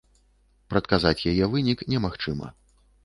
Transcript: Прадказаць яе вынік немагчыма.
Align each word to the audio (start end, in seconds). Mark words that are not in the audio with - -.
Прадказаць 0.71 1.25
яе 1.33 1.45
вынік 1.57 1.85
немагчыма. 1.93 2.47